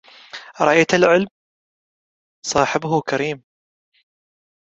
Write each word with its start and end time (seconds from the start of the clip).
رأيت 0.61 0.93
العلم 0.93 1.27
صاحبه 2.47 3.01
كريم 3.01 3.43